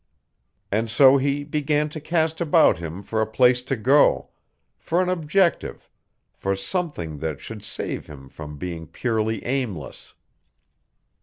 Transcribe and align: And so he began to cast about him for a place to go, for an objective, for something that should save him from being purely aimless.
And 0.71 0.89
so 0.89 1.17
he 1.17 1.43
began 1.43 1.87
to 1.89 2.01
cast 2.01 2.41
about 2.41 2.79
him 2.79 3.03
for 3.03 3.21
a 3.21 3.27
place 3.29 3.61
to 3.61 3.75
go, 3.75 4.29
for 4.79 4.99
an 4.99 5.09
objective, 5.09 5.87
for 6.33 6.55
something 6.55 7.19
that 7.19 7.39
should 7.39 7.63
save 7.63 8.07
him 8.07 8.27
from 8.27 8.57
being 8.57 8.87
purely 8.87 9.45
aimless. 9.45 10.15